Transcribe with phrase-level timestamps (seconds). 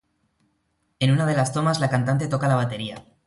[0.99, 3.05] En una de las tomas la cantante toca la batería.